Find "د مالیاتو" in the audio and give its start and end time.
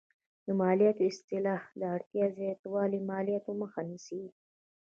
0.45-1.03